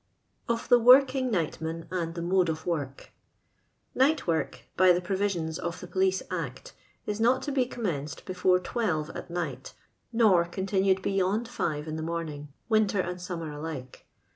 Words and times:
Of 0.49 0.67
the 0.67 0.79
Woiuaxo 0.79 1.29
NioHrnM 1.29 1.85
axd 1.89 2.13
th£ 2.15 2.23
Mods 2.23 2.49
or 2.49 2.55
Woas. 2.65 2.95
KioiiTwonK, 3.95 4.61
by 4.75 4.91
the 4.93 4.99
provisions 4.99 5.59
of 5.59 5.79
the 5.79 5.85
Policd 5.85 6.23
Act, 6.31 6.73
is 7.05 7.19
not 7.21 7.43
to 7.43 7.51
be 7.51 7.67
ecmmcnced 7.67 8.25
before 8.25 8.57
twelve 8.57 9.11
ai 9.11 9.25
night, 9.29 9.75
nor 10.11 10.45
continued 10.45 11.03
bej'ond 11.03 11.47
five 11.47 11.87
in 11.87 11.97
the 11.97 12.01
mum 12.01 12.29
ing, 12.29 12.47
winter 12.67 12.99
and 12.99 13.21
summer 13.21 13.51
alike. 13.53 14.07